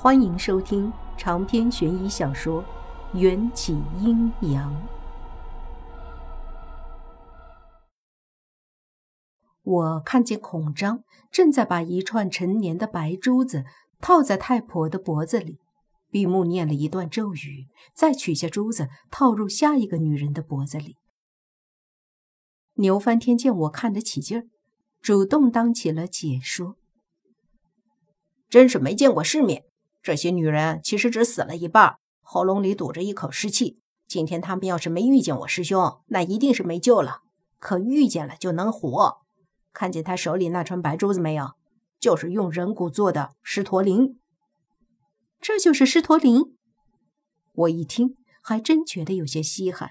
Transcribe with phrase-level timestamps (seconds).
[0.00, 2.62] 欢迎收听长篇悬疑小说
[3.18, 4.72] 《缘起阴阳》。
[9.64, 11.02] 我看见孔章
[11.32, 13.64] 正在把一串陈年的白珠子
[13.98, 15.58] 套在太婆的脖子里，
[16.12, 20.94] 闭目念了一段咒语，再取下珠子套入下一个女人的脖子里。
[22.74, 24.46] 牛翻天见我看得起劲儿，
[25.02, 26.76] 主动当起了解说
[28.48, 29.64] ：“真是没见过世面。”
[30.08, 33.78] 这些女人其实只死了一半，喉咙里堵着一口湿气。
[34.06, 37.18] 今天她们要是没遇见我师兄，那一定是没救了。
[37.58, 39.18] 可遇见了就能活。
[39.74, 41.50] 看见他手里那串白珠子没有？
[42.00, 44.18] 就是用人骨做的狮驼铃。
[45.42, 46.56] 这就是狮驼铃。
[47.52, 49.90] 我一听，还真觉得有些稀罕。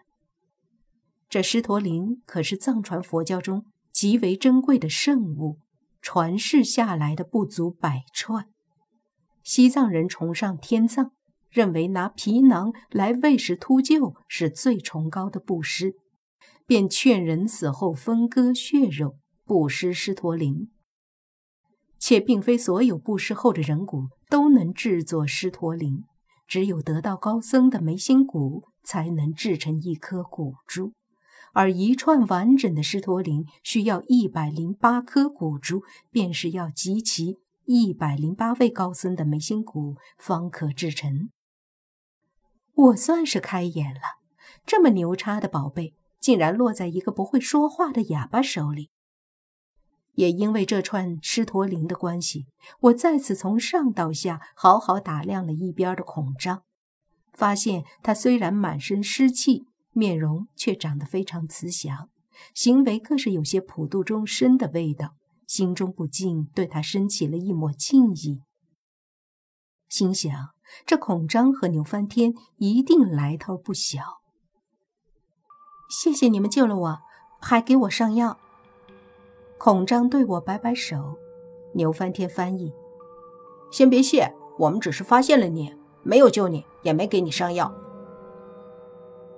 [1.29, 5.59] 这狮驼铃可是藏传佛教中极为珍贵的圣物，
[6.02, 8.49] 传世下来的不足百串。
[9.48, 11.12] 西藏人崇尚天葬，
[11.50, 15.96] 认为拿皮囊来喂食秃鹫是最崇高的布施，
[16.66, 20.70] 便劝人死后分割血肉布施狮驼铃。
[21.98, 26.04] 且并非所有布施后的人骨都能制作狮驼铃，
[26.46, 30.91] 只有得道高僧的眉心骨才能制成一颗骨珠，
[31.54, 37.38] 而一串完整的狮驼铃需要一百零八颗骨珠，便是要集齐。
[37.70, 41.32] 一百零八位高僧的眉心骨方可制成。
[42.74, 43.99] 我算是开眼了，
[44.65, 48.90] 这么牛叉的宝贝，竟然落在一个不会说话的哑巴手里。
[50.13, 52.46] 也因为这串狮驼铃的关系，
[52.79, 56.63] 我再次从上到下好好打量了一边的孔章，
[57.34, 62.09] 发现他虽然满身湿气，面容却长得非常慈祥，
[62.54, 65.16] 行为更是有些普度众生的味道。
[65.47, 68.44] 心中不禁对他升起了一抹敬意，
[69.88, 70.50] 心想：
[70.85, 74.19] 这孔章和牛翻天一定来头不小。
[75.90, 77.00] 谢谢你们救了我，
[77.40, 78.38] 还给我上药。
[79.57, 81.18] 孔章对我摆摆手，
[81.75, 82.74] 牛翻天翻译
[83.72, 87.74] ：“先别谢，我们只是发现了你，没有救你，也没给你上药。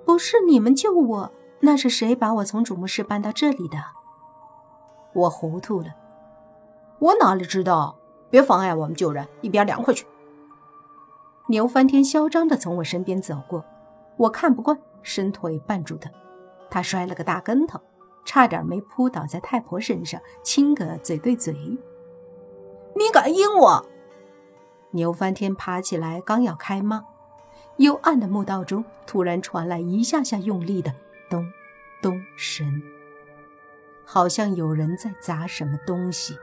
[0.04, 3.78] 不是你们救我，那是谁把我从主墓室搬到这里的？”
[5.12, 5.94] 我糊涂了。
[6.98, 7.96] 我哪里知道？
[8.28, 10.06] 别妨碍我们救人，一边凉快去！
[11.48, 13.64] 牛翻天嚣张地从我身边走过，
[14.16, 16.08] 我看不惯，伸腿绊住他，
[16.70, 17.80] 他摔了个大跟头，
[18.24, 21.52] 差点没扑倒在太婆身上，亲个嘴对嘴。
[22.94, 23.84] 你敢阴我！
[24.92, 27.04] 牛翻天爬起来，刚要开骂，
[27.78, 30.94] 幽暗的墓道中突然传来一下下用力的
[31.28, 31.44] 咚
[32.00, 32.80] 咚声，
[34.12, 36.36] 好像有人在砸什么东西。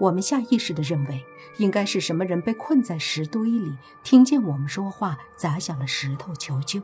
[0.00, 1.24] 我们下意识地认为，
[1.58, 3.72] 应该是什么人被困在石堆里，
[4.02, 6.82] 听见我们说话，砸响了石头求救。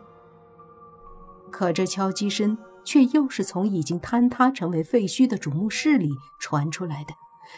[1.51, 7.13] 可这敲击声却又是从已经坍塌成为废墟的主墓室里传出来的，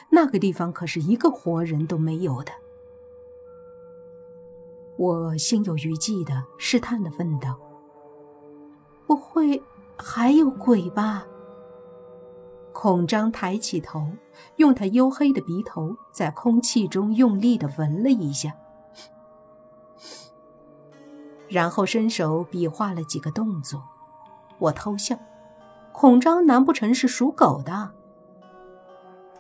[0.09, 2.53] 那个地方可是一个活人都没有的。
[4.97, 7.61] 我心有余悸地试探地问道
[9.07, 9.63] ：“不会
[9.99, 11.27] 还有鬼吧？”
[12.73, 14.11] 孔章抬起头，
[14.57, 18.55] 用他黝黑的鼻头在空气中用力地闻了一下，
[21.49, 23.83] 然后伸手比划了几个动作。
[24.59, 25.17] 我偷笑
[25.93, 27.93] ：“孔章难不成是属狗的？”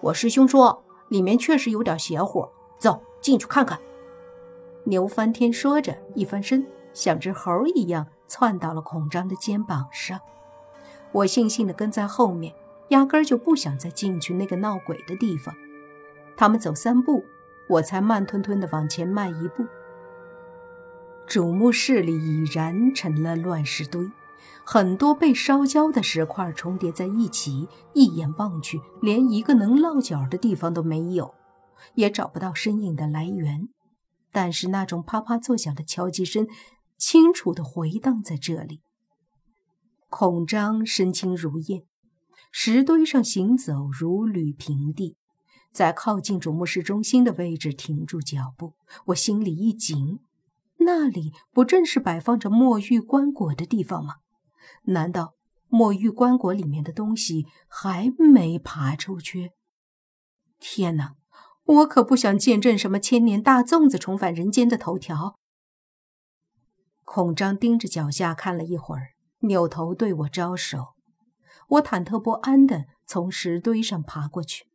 [0.02, 2.46] 我师兄说里面确实有点邪乎，
[2.78, 3.80] 走进去看看。
[4.84, 10.20] 牛翻天说着，一翻身，像只猴一样窜到了孔章的肩膀上。
[11.12, 12.54] 我悻悻地跟在后面。
[12.92, 15.54] 压根就不想再进去那个闹鬼的地方。
[16.36, 17.24] 他们走三步，
[17.68, 19.66] 我才慢吞吞地往前迈一步。
[21.26, 24.10] 主墓室里已然成了乱石堆，
[24.64, 31.34] 很多被烧焦的石块重叠在一起，一眼望去，连一个能落脚的地方都没有，
[31.94, 33.68] 也找不到声音的来源。
[34.30, 36.46] 但是那种啪啪作响的敲击声，
[36.98, 38.80] 清楚地回荡在这里。
[40.10, 41.84] 孔章身轻如燕。
[42.54, 45.16] 石堆上行走如履平地，
[45.72, 48.74] 在靠近主墓室中心的位置停住脚步，
[49.06, 50.20] 我心里一紧，
[50.80, 54.16] 那里不正是摆放着墨玉棺椁的地方吗？
[54.84, 55.34] 难道
[55.68, 59.52] 墨玉棺椁里面的东西还没爬出去？
[60.60, 61.14] 天哪，
[61.64, 65.38] 我可不想见证什么千年大粽子重返人间的头条。
[67.04, 70.91] 孔章盯着脚下看了一会儿，扭头对我招手。
[71.72, 74.66] 我忐忑不安地从石堆上爬过去，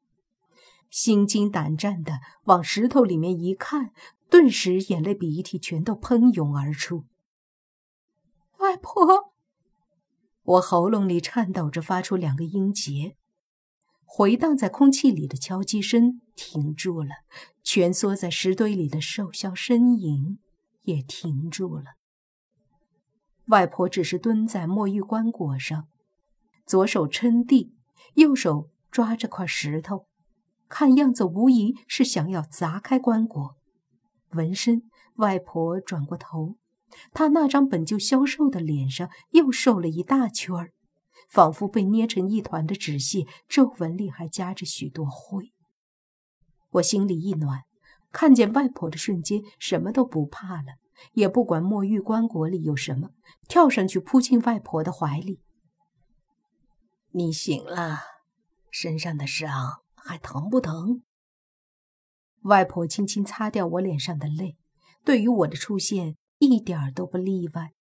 [0.89, 3.91] 心惊胆战地往石头里面一看，
[4.29, 7.05] 顿时眼泪鼻涕全都喷涌而出。
[8.57, 9.31] 外婆，
[10.43, 13.15] 我喉咙里颤抖着发出两个音节，
[14.03, 17.11] 回荡在空气里的敲击声停住了，
[17.61, 20.39] 蜷缩在石堆里的瘦小身影
[20.83, 21.93] 也停住了。
[23.49, 25.87] 外婆只是蹲在墨玉棺椁上，
[26.67, 27.73] 左手撑地，
[28.15, 30.05] 右手抓着块石头，
[30.67, 33.53] 看样子无疑是想要砸开棺椁。
[34.31, 34.81] 闻声，
[35.15, 36.57] 外婆转过头，
[37.13, 40.73] 她那张本就消瘦的脸上又瘦了一大圈儿，
[41.29, 45.53] 仿佛被捏成一团的纸屑，皱纹里还夹着许多灰。
[46.71, 47.61] 我心里一暖，
[48.11, 50.73] 看见外婆的瞬间，什么都不怕了。
[51.13, 53.11] 也不管墨玉棺椁里有什么，
[53.47, 55.39] 跳上去扑进外婆的怀里。
[57.11, 58.01] 你醒了，
[58.69, 61.03] 身上的伤还疼不疼？
[62.41, 64.57] 外婆轻轻擦掉我脸上的泪，
[65.03, 67.73] 对于我的出现一点都不例外。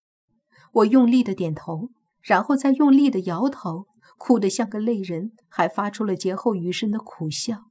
[0.72, 1.90] 我用力的点头，
[2.22, 3.86] 然后再用力的摇头，
[4.18, 7.64] 哭得像个泪人，还发出了劫后余生的苦笑。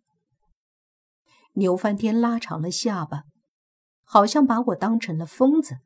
[1.53, 3.23] 牛翻天拉长了下巴。
[4.07, 5.79] 好像把我当成了疯子。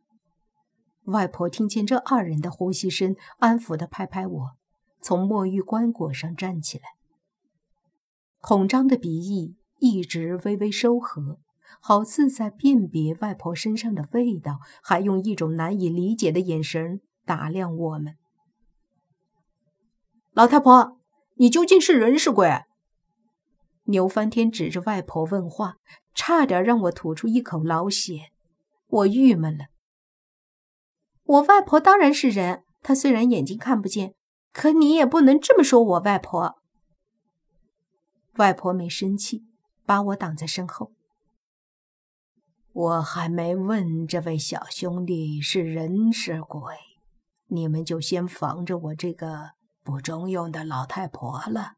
[1.04, 4.58] 外婆听见这二人的呼吸声，安抚的拍拍我，
[5.02, 6.84] 从墨玉棺椁上站起来。
[8.40, 11.40] 孔章的鼻翼一直微微收合，
[11.82, 18.16] 好似在辨别外婆身上的味道，还用一种难以理解的眼神打量我们。
[20.34, 20.98] 老太婆，
[21.36, 22.64] 你究竟是人是鬼？
[23.86, 25.78] 牛翻天指着外婆问话。
[26.16, 28.32] 差点让我吐出一口老血，
[28.88, 29.68] 我郁闷了。
[31.24, 34.16] 我外婆当然是人，她虽然眼睛看不见，
[34.52, 36.60] 可你也不能这么说我外婆。
[38.38, 39.46] 外婆没生气，
[39.86, 40.92] 把我挡在身后。
[42.72, 46.76] 我还没问这位小兄弟是人是鬼，
[47.48, 49.52] 你们就先防着我这个
[49.84, 51.74] 不中用的老太婆了。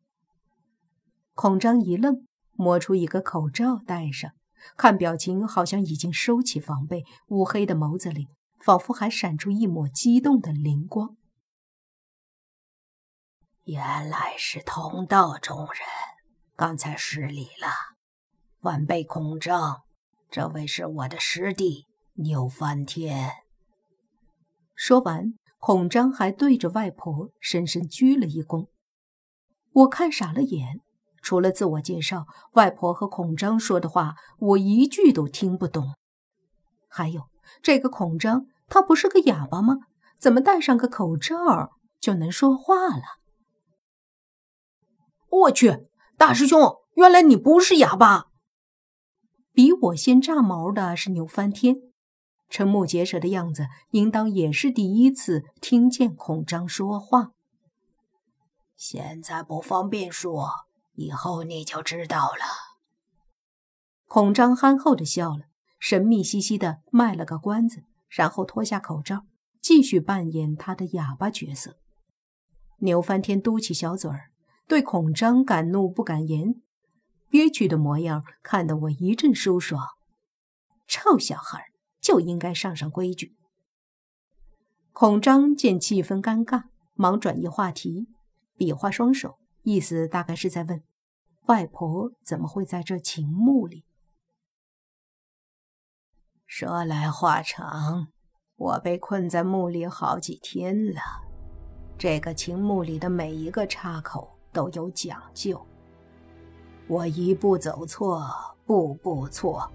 [1.33, 2.25] 孔章一愣。
[2.53, 4.33] 摸出一个口罩戴上，
[4.77, 8.27] 看表情好像已经收起防备，乌黑的眸子里
[8.59, 11.15] 仿佛还闪出一抹激动的灵光。
[13.65, 15.85] 原来是同道中人，
[16.55, 17.69] 刚才失礼了，
[18.61, 19.83] 晚辈孔章，
[20.31, 21.85] 这位是我的师弟
[22.15, 23.31] 牛翻天。
[24.73, 28.69] 说完，孔章还对着外婆深深鞠了一躬，
[29.73, 30.81] 我看傻了眼。
[31.21, 35.93] 除了自我介绍，外婆和孔章说的话，我一句都听不懂。
[36.89, 37.29] 还有
[37.61, 39.75] 这个孔章，他不是个哑巴吗？
[40.17, 41.37] 怎么戴上个口罩
[41.99, 43.20] 就能说话了？
[45.31, 45.87] 我去，
[46.17, 48.27] 大师兄，原来你不是哑巴！
[49.53, 51.77] 比我先炸毛的是牛翻天，
[52.49, 57.31] 瞠目结舌的样子，应当也是第一次听见孔章说话。
[58.75, 60.51] 现在不方便说。
[60.95, 62.75] 以后你就知道了。
[64.07, 65.45] 孔章憨厚的笑了，
[65.79, 69.23] 神秘兮兮的卖了个关子，然后脱下口罩，
[69.61, 71.77] 继续扮演他的哑巴角色。
[72.79, 74.30] 牛翻天嘟起小嘴儿，
[74.71, 76.55] 对孔章敢怒不敢言，
[77.29, 79.85] 憋屈的模样看得我一阵舒爽。
[80.87, 81.65] 臭小孩
[81.99, 83.35] 就应该上上规矩。
[84.93, 88.07] 孔章见气氛尴尬，忙转移话题，
[88.55, 89.39] 比划双手。
[89.63, 90.81] 意思大概是在问，
[91.47, 93.83] 外婆怎么会在这秦墓里？
[96.45, 98.07] 说来话长，
[98.55, 101.01] 我被困在墓里好几天了。
[101.97, 105.59] 这个秦墓里的每一个岔口都有讲究，
[106.87, 108.29] 我一步走错，
[108.65, 109.69] 步步错，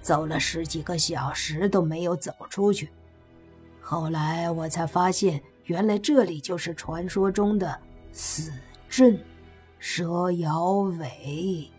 [0.00, 2.88] 走了十几个小时都没有走出去。
[3.80, 7.78] 后来我才发现，原来这里就是传说中的
[8.12, 8.52] 死。
[8.88, 9.22] 镇
[9.78, 11.70] 蛇摇尾。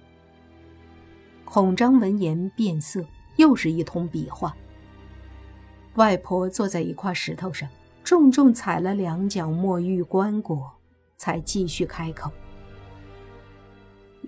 [1.43, 3.03] 孔章闻言变色，
[3.38, 4.55] 又是一通比划。
[5.95, 7.67] 外婆坐在一块石头上，
[8.03, 10.69] 重重踩了两脚墨玉棺椁，
[11.19, 12.31] 才继续开口：“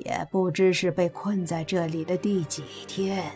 [0.05, 3.31] 也不知是被困在这里的第几天，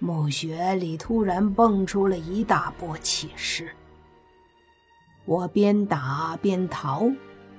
[0.00, 3.70] 墓穴里突然蹦出了一大波起尸。
[5.24, 7.08] 我边打边逃。”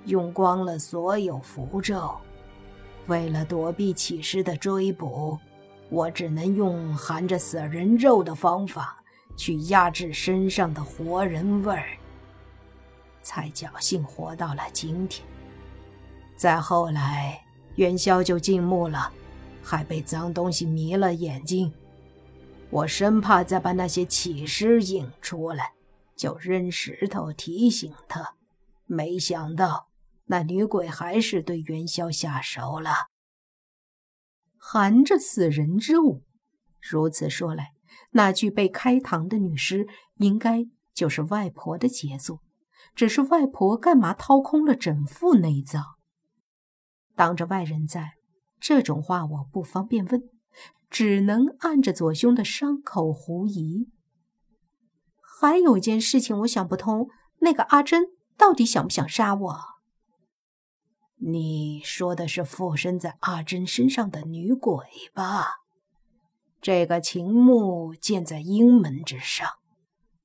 [0.08, 2.16] 用光了所有符咒，
[3.08, 5.38] 为了躲避起尸的追捕，
[5.90, 9.04] 我只能用含着死人肉的方法
[9.36, 11.90] 去压制身上的活人味儿，
[13.28, 15.28] 才侥幸活到了今天。
[16.38, 17.44] 再后来，
[17.76, 19.12] 元宵就进墓了，
[19.62, 21.74] 还被脏东西迷了眼睛，
[22.70, 25.74] 我生怕再把那些起尸引出来，
[26.16, 28.36] 就扔石头提醒他。
[28.86, 29.90] 没想到
[30.28, 33.10] 那女鬼还是对元宵下手了，
[34.58, 36.24] 含着死人之物。
[36.80, 37.74] 如此说来，
[38.12, 42.40] 那具被开膛的女尸应该就是外婆的杰作。
[42.98, 45.84] 只是外婆干嘛掏空了整副内脏？
[47.16, 48.14] 当着外人在，
[48.60, 50.24] 这种话我不方便问，
[50.90, 53.88] 只能按着左胸的伤口狐疑。
[55.22, 57.08] 还有一件事情我想不通，
[57.42, 59.60] 那个阿珍到底想不想杀我？
[61.18, 65.58] 你说的是附身在阿珍身上的女鬼吧？
[66.60, 69.57] 这个秦墓建在阴门之上。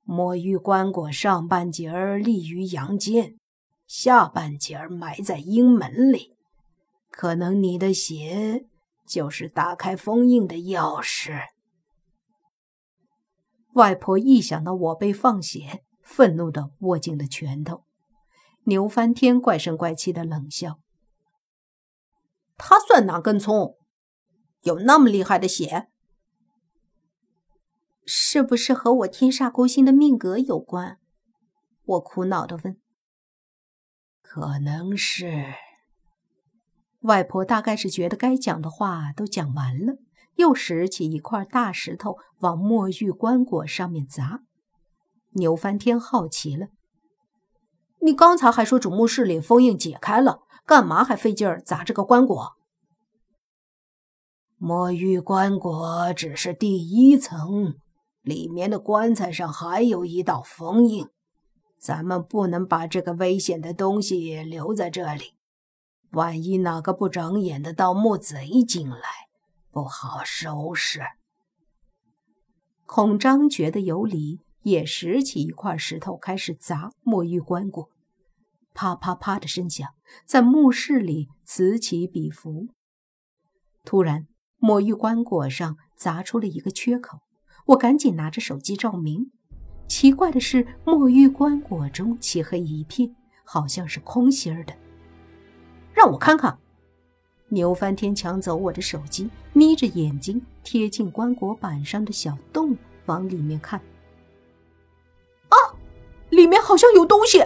[0.03, 3.37] 墨玉棺椁上半截儿立于阳间，
[3.87, 6.35] 下半截儿埋在阴门里。
[7.09, 8.65] 可能你的血
[9.07, 11.47] 就是打开封印的钥匙。
[13.73, 17.85] 外婆一想到我被放血，愤怒地握紧了拳头。
[18.65, 20.79] 牛翻天怪声怪气的冷笑
[22.57, 23.77] ：“他算哪根葱？
[24.61, 25.87] 有那么厉害的血？”
[28.05, 30.99] 是不是和我天煞孤星的命格有关？
[31.85, 32.77] 我苦恼的问。
[34.21, 35.53] 可能是。
[37.01, 39.95] 外婆大概是觉得该讲的话都讲完了，
[40.35, 44.41] 又拾起一块大石头往墨玉棺椁上面砸。
[45.33, 46.67] 牛翻天好奇了
[48.01, 52.53] ：“你刚才还说主墓室里封印解开了，干嘛还费劲儿砸这个棺椁？”
[54.57, 57.75] 墨玉棺椁只是第一层。
[58.23, 61.07] 里面的棺材上还有一道封印，
[61.77, 65.33] 咱们不能把这个危险的东西留在这里。
[66.11, 69.27] 万一哪个不长眼的盗墓贼进来，
[69.69, 71.01] 不好收拾。
[72.85, 77.89] 孔章觉得有理，也拾起一块石头开始砸墨玉棺椁，
[78.73, 79.89] 啪啪啪的声响
[80.25, 82.67] 在墓室里此起彼伏。
[83.83, 84.27] 突然，
[84.57, 87.19] 墨玉棺椁上砸出了一个缺口。
[87.65, 89.31] 我赶紧拿着手机照明，
[89.87, 93.15] 奇怪的是，墨玉棺椁中漆黑一片，
[93.45, 94.73] 好像是空心儿的。
[95.93, 96.57] 让我看看。
[97.49, 103.79] 牛翻天抢走我的手机，眯着眼睛贴近棺椁板上的小洞往里面看。
[105.49, 105.55] 啊，
[106.31, 107.43] 里面好像有东西！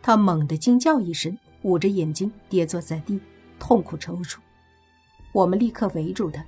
[0.00, 3.20] 他猛地惊叫一声，捂着眼睛跌坐在地，
[3.58, 4.38] 痛苦抽搐。
[5.32, 6.42] 我们立刻围住他。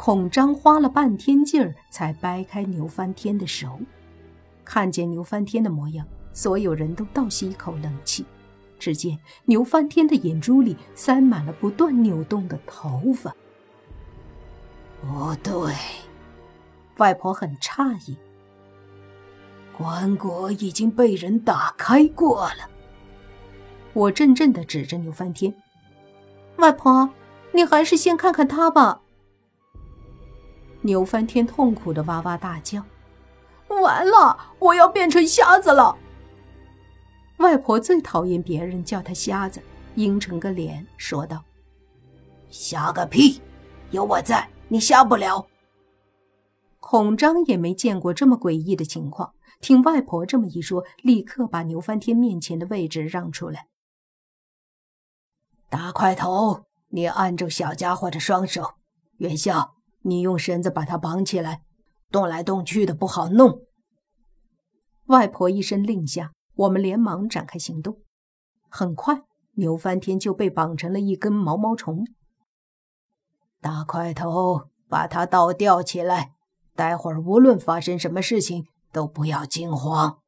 [0.00, 3.80] 孔章花了半天劲儿才掰开牛翻天的手，
[4.64, 8.24] 看见牛翻天的模样，所有人都倒吸一口冷气。
[8.78, 13.34] 只见牛翻天的眼珠里塞满了不断扭动的头发。
[15.02, 15.74] 不对，
[16.98, 18.16] 外婆很诧异。
[19.76, 22.70] 棺椁已经被人打开过了。
[23.94, 25.52] 我怔怔地指着牛翻天
[26.58, 27.10] ：“外婆，
[27.52, 29.00] 你还是先看看他吧。”
[30.88, 32.82] 牛翻天痛苦的哇哇大叫
[33.68, 35.94] ：“完了，我要变成瞎子了！”
[37.36, 39.60] 外婆最讨厌别人叫她瞎子，
[39.96, 41.44] 阴沉个脸说道
[42.48, 43.38] ：“瞎个屁！
[43.90, 45.46] 有我在，你瞎不了。”
[46.80, 53.66] 孔章也没见过这么诡异的情况，听外婆这么一说，立刻把牛翻天面前的位置让出来。
[55.68, 58.76] 大块头，你按住小家伙的双手，
[59.18, 59.74] 元宵。
[60.02, 61.62] 你用绳子把他绑起来，
[62.10, 63.62] 动来动去的不好弄。
[65.06, 68.00] 外婆一声令下，我们连忙展开行动。
[68.68, 69.22] 很快，
[69.54, 72.06] 牛翻天就被绑成了一根毛毛虫。
[73.60, 76.34] 大块头，把它倒吊起来，
[76.74, 80.20] 待会儿无论发生什么事情，都不要惊慌。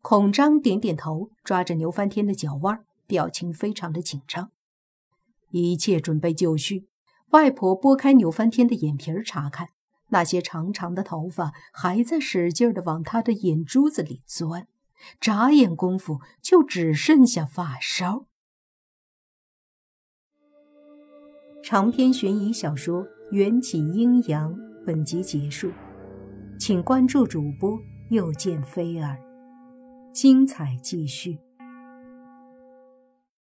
[0.00, 4.50] 孔章点点头，抓着牛翻天的脚腕，表情非常的紧张。
[5.50, 6.88] 一切准备就绪。
[7.30, 9.70] 外婆拨开牛翻天的眼皮儿查看，
[10.08, 14.68] 那些长长的头发还在使劲的往他的眼珠子里钻，
[15.20, 18.26] 眨眼功夫就只剩下发梢。
[21.62, 23.02] 长篇悬疑小说
[23.32, 24.54] 《缘起阴阳》
[24.84, 25.72] 本集结束，
[26.60, 27.76] 请关注主播
[28.10, 29.18] 又见菲儿，
[30.12, 31.43] 精彩继续。